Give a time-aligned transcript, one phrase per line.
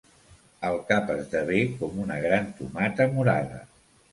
[0.69, 3.63] El cap esdevé com una gran tomata morada.